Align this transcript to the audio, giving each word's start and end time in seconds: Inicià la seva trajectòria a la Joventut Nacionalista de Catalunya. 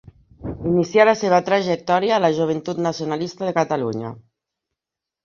Inicià 0.69 1.03
la 1.09 1.13
seva 1.19 1.41
trajectòria 1.49 2.15
a 2.15 2.21
la 2.25 2.31
Joventut 2.37 2.81
Nacionalista 2.87 3.51
de 3.51 3.55
Catalunya. 3.59 4.11